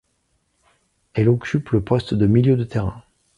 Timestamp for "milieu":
2.25-2.55